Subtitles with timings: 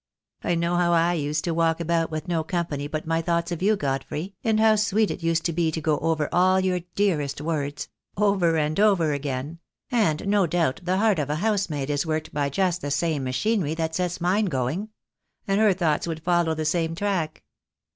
[0.43, 3.61] I know how / used to walk about with no company but my thoughts of
[3.61, 7.39] you, Godfrey, and how sweet it used to be to go over all your dearest
[7.39, 9.59] words— over and over again—
[9.91, 13.75] and no doubt the heart of a housemaid is worked by just the same machinery
[13.75, 14.89] that sets mine going—
[15.47, 17.43] and her thoughts would follow the same track."